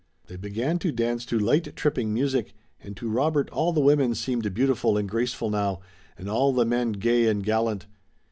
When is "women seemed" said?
3.81-4.51